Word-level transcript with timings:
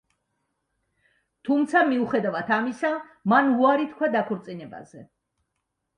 თუმცა, 1.49 1.83
მიუხედავად 1.91 2.49
ამისა, 2.57 2.93
მან 3.35 3.53
უარი 3.59 3.89
თქვა 3.95 4.13
დაქორწინებაზე. 4.19 5.07